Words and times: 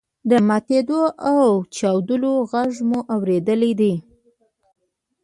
د 0.29 0.31
ماتیدو 0.47 1.01
او 1.31 1.39
چاودلو 1.75 2.33
غږ 2.51 2.73
مو 2.89 2.99
اوریدلی 3.13 3.71
دی. 3.79 3.93